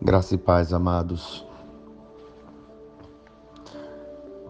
Graça 0.00 0.34
e 0.34 0.38
paz, 0.38 0.74
amados. 0.74 1.44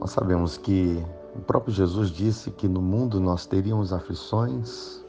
Nós 0.01 0.11
sabemos 0.11 0.59
que 0.59 1.01
o 1.37 1.39
próprio 1.39 1.73
Jesus 1.73 2.11
disse 2.11 2.51
que 2.51 2.67
no 2.67 2.83
mundo 2.83 3.21
nós 3.21 3.47
teríamos 3.47 3.93
aflições, 3.93 5.05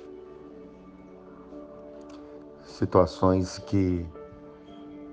situações 2.63 3.57
que 3.57 4.05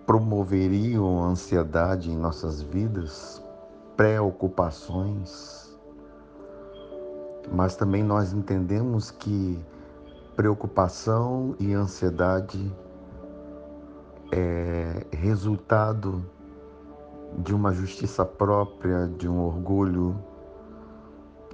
promoveriam 0.07 1.25
ansiedade 1.25 2.11
em 2.11 2.17
nossas 2.17 2.61
vidas, 2.61 3.43
preocupações, 3.97 5.75
mas 7.51 7.75
também 7.77 8.05
nós 8.05 8.35
entendemos 8.35 9.11
que 9.11 9.59
preocupação 10.37 11.57
e 11.59 11.73
ansiedade 11.73 12.71
é 14.31 14.74
resultado 15.15 16.25
de 17.39 17.55
uma 17.55 17.73
justiça 17.73 18.25
própria, 18.25 19.09
de 19.09 19.29
um 19.29 19.41
orgulho, 19.41 20.17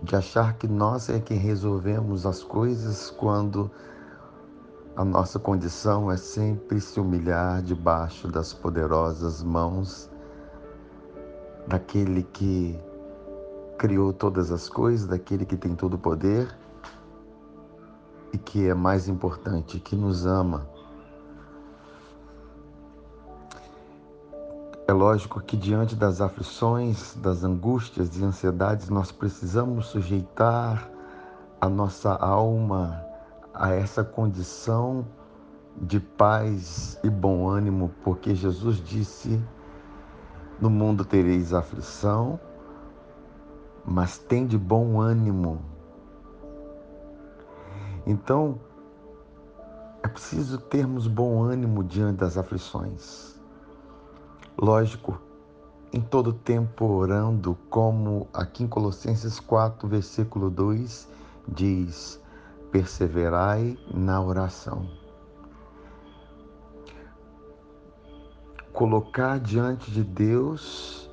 de 0.02 0.16
achar 0.16 0.54
que 0.54 0.66
nós 0.66 1.08
é 1.08 1.20
quem 1.20 1.38
resolvemos 1.38 2.26
as 2.26 2.42
coisas 2.42 3.10
quando 3.10 3.70
a 4.96 5.04
nossa 5.04 5.38
condição 5.38 6.10
é 6.10 6.16
sempre 6.16 6.80
se 6.80 7.00
humilhar 7.00 7.62
debaixo 7.62 8.28
das 8.28 8.52
poderosas 8.52 9.42
mãos 9.42 10.10
daquele 11.66 12.22
que 12.22 12.78
criou 13.78 14.12
todas 14.12 14.50
as 14.50 14.68
coisas, 14.68 15.06
daquele 15.06 15.46
que 15.46 15.56
tem 15.56 15.74
todo 15.74 15.94
o 15.94 15.98
poder 15.98 16.54
e 18.32 18.38
que 18.38 18.68
é 18.68 18.74
mais 18.74 19.08
importante, 19.08 19.78
que 19.78 19.96
nos 19.96 20.26
ama 20.26 20.66
É 24.90 24.92
lógico 24.92 25.40
que 25.40 25.56
diante 25.56 25.94
das 25.94 26.20
aflições, 26.20 27.14
das 27.14 27.44
angústias 27.44 28.18
e 28.18 28.24
ansiedades, 28.24 28.88
nós 28.88 29.12
precisamos 29.12 29.86
sujeitar 29.86 30.90
a 31.60 31.68
nossa 31.68 32.12
alma 32.12 33.00
a 33.54 33.70
essa 33.70 34.02
condição 34.02 35.06
de 35.80 36.00
paz 36.00 36.98
e 37.04 37.08
bom 37.08 37.48
ânimo, 37.48 37.92
porque 38.02 38.34
Jesus 38.34 38.78
disse: 38.78 39.40
No 40.60 40.68
mundo 40.68 41.04
tereis 41.04 41.54
aflição, 41.54 42.40
mas 43.86 44.18
tem 44.18 44.44
de 44.44 44.58
bom 44.58 45.00
ânimo. 45.00 45.60
Então, 48.04 48.58
é 50.02 50.08
preciso 50.08 50.58
termos 50.58 51.06
bom 51.06 51.44
ânimo 51.44 51.84
diante 51.84 52.16
das 52.16 52.36
aflições. 52.36 53.39
Lógico, 54.62 55.18
em 55.90 56.02
todo 56.02 56.34
tempo 56.34 56.84
orando, 56.84 57.56
como 57.70 58.28
aqui 58.30 58.62
em 58.62 58.68
Colossenses 58.68 59.40
4, 59.40 59.88
versículo 59.88 60.50
2 60.50 61.08
diz: 61.48 62.20
perseverai 62.70 63.78
na 63.90 64.20
oração. 64.20 64.86
Colocar 68.70 69.40
diante 69.40 69.90
de 69.90 70.04
Deus 70.04 71.10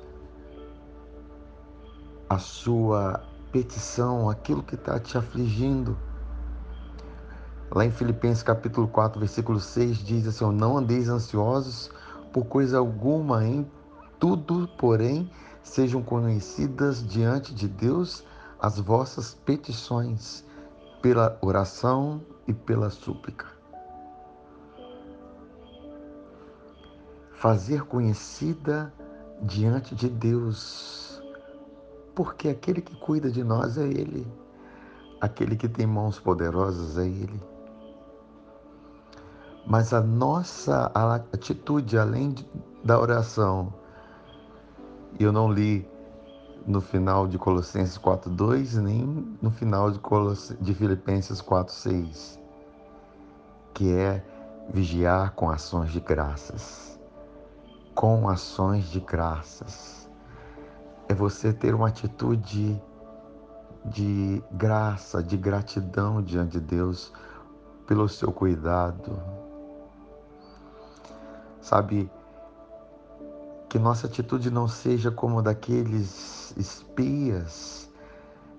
a 2.28 2.36
sua 2.36 3.24
petição, 3.50 4.28
aquilo 4.28 4.62
que 4.62 4.74
está 4.74 5.00
te 5.00 5.16
afligindo. 5.16 5.96
Lá 7.70 7.86
em 7.86 7.90
Filipenses 7.90 8.42
capítulo 8.42 8.88
4, 8.88 9.18
versículo 9.18 9.58
6 9.58 9.96
diz 10.04 10.26
assim: 10.26 10.44
Não 10.52 10.76
andeis 10.76 11.08
ansiosos 11.08 11.90
por 12.32 12.46
coisa 12.46 12.78
alguma 12.78 13.44
em 13.44 13.68
tudo, 14.18 14.68
porém, 14.78 15.30
sejam 15.62 16.02
conhecidas 16.02 17.06
diante 17.06 17.54
de 17.54 17.68
Deus 17.68 18.24
as 18.60 18.78
vossas 18.78 19.34
petições 19.34 20.44
pela 21.00 21.38
oração 21.40 22.20
e 22.46 22.52
pela 22.52 22.90
súplica. 22.90 23.46
Fazer 27.32 27.84
conhecida 27.84 28.92
diante 29.42 29.94
de 29.94 30.08
Deus, 30.08 31.22
porque 32.14 32.48
aquele 32.48 32.80
que 32.80 32.96
cuida 32.96 33.30
de 33.30 33.44
nós 33.44 33.78
é 33.78 33.86
Ele, 33.86 34.26
aquele 35.20 35.54
que 35.54 35.68
tem 35.68 35.86
mãos 35.86 36.18
poderosas 36.18 36.98
é 36.98 37.06
Ele. 37.06 37.40
Mas 39.66 39.92
a 39.92 40.00
nossa 40.00 40.90
atitude, 41.32 41.98
além 41.98 42.34
da 42.82 42.98
oração, 42.98 43.72
eu 45.18 45.32
não 45.32 45.52
li 45.52 45.86
no 46.66 46.80
final 46.80 47.26
de 47.26 47.38
Colossenses 47.38 47.98
4:2 47.98 48.80
nem 48.80 49.36
no 49.40 49.50
final 49.50 49.90
de, 49.90 49.98
Coloss... 49.98 50.54
de 50.60 50.74
Filipenses 50.74 51.40
4:6, 51.40 52.38
que 53.72 53.92
é 53.92 54.24
vigiar 54.70 55.32
com 55.32 55.50
ações 55.50 55.90
de 55.90 56.00
graças. 56.00 57.00
Com 57.94 58.28
ações 58.28 58.84
de 58.90 59.00
graças. 59.00 60.08
É 61.08 61.14
você 61.14 61.52
ter 61.52 61.74
uma 61.74 61.88
atitude 61.88 62.80
de 63.86 64.42
graça, 64.52 65.22
de 65.22 65.36
gratidão 65.36 66.22
diante 66.22 66.52
de 66.52 66.60
Deus 66.60 67.12
pelo 67.86 68.08
seu 68.08 68.30
cuidado, 68.30 69.18
Sabe, 71.60 72.10
que 73.68 73.78
nossa 73.78 74.06
atitude 74.06 74.50
não 74.50 74.66
seja 74.66 75.10
como 75.10 75.42
daqueles 75.42 76.54
espias, 76.56 77.90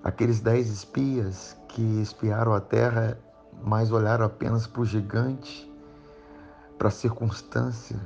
aqueles 0.03 0.39
dez 0.39 0.69
espias 0.69 1.57
que 1.67 1.81
espiaram 2.01 2.53
a 2.53 2.61
terra, 2.61 3.17
mas 3.63 3.91
olharam 3.91 4.25
apenas 4.25 4.67
para 4.67 4.81
o 4.81 4.85
gigante, 4.85 5.69
para 6.77 6.89
a 6.89 6.91
circunstância, 6.91 7.99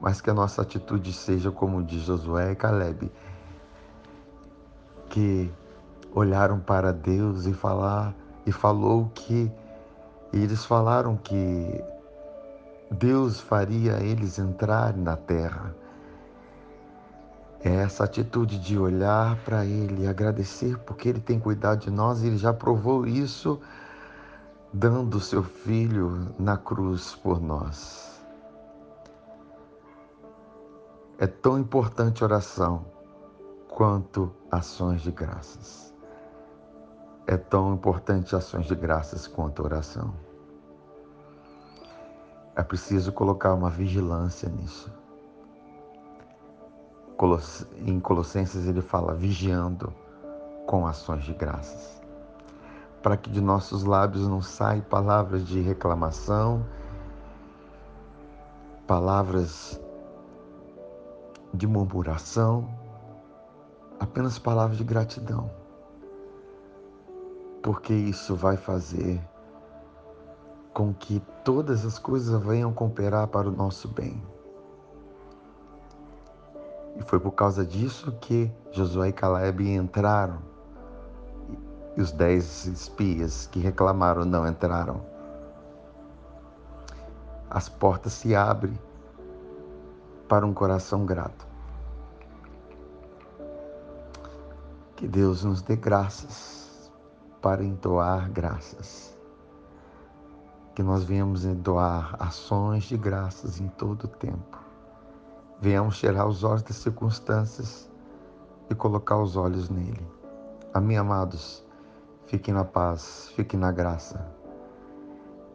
mas 0.00 0.20
que 0.20 0.30
a 0.30 0.34
nossa 0.34 0.62
atitude 0.62 1.12
seja 1.12 1.50
como 1.50 1.82
de 1.82 2.00
Josué 2.00 2.52
e 2.52 2.56
Caleb, 2.56 3.12
que 5.08 5.52
olharam 6.12 6.58
para 6.58 6.92
Deus 6.92 7.46
e 7.46 7.52
falar 7.52 8.14
e 8.44 8.52
falou 8.52 9.10
que 9.14 9.50
e 10.32 10.38
eles 10.38 10.64
falaram 10.64 11.16
que 11.16 11.82
Deus 12.90 13.40
faria 13.40 14.02
eles 14.02 14.38
entrarem 14.38 15.00
na 15.00 15.16
terra. 15.16 15.74
É 17.62 17.74
essa 17.74 18.04
atitude 18.04 18.58
de 18.58 18.78
olhar 18.78 19.36
para 19.44 19.64
Ele, 19.64 20.06
agradecer 20.06 20.78
porque 20.78 21.08
Ele 21.08 21.20
tem 21.20 21.38
cuidado 21.38 21.80
de 21.80 21.90
nós, 21.90 22.22
Ele 22.22 22.36
já 22.36 22.52
provou 22.52 23.06
isso 23.06 23.60
dando 24.72 25.16
o 25.16 25.20
seu 25.20 25.42
Filho 25.42 26.34
na 26.38 26.56
cruz 26.56 27.14
por 27.14 27.40
nós. 27.40 28.20
É 31.18 31.26
tão 31.26 31.58
importante 31.58 32.24
oração 32.24 32.86
quanto 33.68 34.32
ações 34.50 35.02
de 35.02 35.10
graças. 35.10 35.94
É 37.26 37.36
tão 37.36 37.74
importante 37.74 38.34
ações 38.34 38.66
de 38.66 38.74
graças 38.74 39.26
quanto 39.26 39.62
oração. 39.62 40.14
É 42.60 42.62
preciso 42.62 43.10
colocar 43.10 43.54
uma 43.54 43.70
vigilância 43.70 44.46
nisso. 44.46 44.92
Em 47.86 47.98
Colossenses 47.98 48.66
ele 48.66 48.82
fala 48.82 49.14
vigiando 49.14 49.90
com 50.66 50.86
ações 50.86 51.24
de 51.24 51.32
graças, 51.32 52.02
para 53.02 53.16
que 53.16 53.30
de 53.30 53.40
nossos 53.40 53.82
lábios 53.82 54.28
não 54.28 54.42
saiam 54.42 54.82
palavras 54.82 55.46
de 55.46 55.58
reclamação, 55.62 56.62
palavras 58.86 59.80
de 61.54 61.66
murmuração, 61.66 62.68
apenas 63.98 64.38
palavras 64.38 64.76
de 64.76 64.84
gratidão, 64.84 65.50
porque 67.62 67.94
isso 67.94 68.36
vai 68.36 68.58
fazer 68.58 69.18
com 70.80 70.94
que 70.94 71.20
todas 71.44 71.84
as 71.84 71.98
coisas 71.98 72.42
venham 72.42 72.72
cooperar 72.72 73.28
para 73.28 73.46
o 73.46 73.52
nosso 73.52 73.86
bem. 73.86 74.22
E 76.96 77.02
foi 77.02 77.20
por 77.20 77.32
causa 77.32 77.66
disso 77.66 78.10
que 78.12 78.50
Josué 78.72 79.10
e 79.10 79.12
Caleb 79.12 79.70
entraram. 79.70 80.38
E 81.98 82.00
os 82.00 82.12
dez 82.12 82.64
espias 82.64 83.46
que 83.48 83.60
reclamaram 83.60 84.24
não 84.24 84.48
entraram. 84.48 85.02
As 87.50 87.68
portas 87.68 88.14
se 88.14 88.34
abrem 88.34 88.78
para 90.30 90.46
um 90.46 90.54
coração 90.54 91.04
grato. 91.04 91.46
Que 94.96 95.06
Deus 95.06 95.44
nos 95.44 95.60
dê 95.60 95.76
graças 95.76 96.90
para 97.42 97.62
entoar 97.62 98.30
graças 98.30 99.19
que 100.80 100.82
nós 100.82 101.04
venhamos 101.04 101.44
doar 101.56 102.16
ações 102.18 102.84
de 102.84 102.96
graças 102.96 103.60
em 103.60 103.68
todo 103.68 104.04
o 104.04 104.08
tempo 104.08 104.58
venhamos 105.60 105.96
cheirar 105.96 106.26
os 106.26 106.42
olhos 106.42 106.62
das 106.62 106.76
circunstâncias 106.76 107.86
e 108.70 108.74
colocar 108.74 109.20
os 109.20 109.36
olhos 109.36 109.68
nele. 109.68 110.00
Amém, 110.72 110.96
amados. 110.96 111.62
Fiquem 112.26 112.54
na 112.54 112.64
paz, 112.64 113.30
fiquem 113.36 113.60
na 113.60 113.70
graça. 113.70 114.34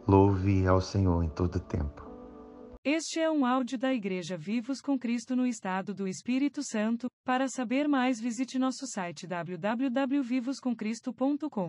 Louve 0.06 0.64
ao 0.66 0.80
Senhor 0.80 1.24
em 1.24 1.28
todo 1.28 1.58
tempo. 1.58 2.06
Este 2.84 3.18
é 3.18 3.28
um 3.28 3.44
áudio 3.44 3.76
da 3.76 3.92
Igreja 3.92 4.36
Vivos 4.36 4.80
com 4.80 4.96
Cristo 4.96 5.34
no 5.34 5.44
Estado 5.44 5.92
do 5.92 6.06
Espírito 6.06 6.62
Santo. 6.62 7.08
Para 7.24 7.48
saber 7.48 7.88
mais, 7.88 8.20
visite 8.20 8.60
nosso 8.60 8.86
site 8.86 9.26
www.vivoscomcristo.com. 9.26 11.66